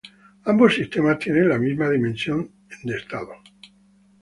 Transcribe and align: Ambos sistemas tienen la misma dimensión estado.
Ambos 0.45 0.73
sistemas 0.73 1.19
tienen 1.19 1.47
la 1.49 1.59
misma 1.59 1.87
dimensión 1.87 2.49
estado. 2.85 3.35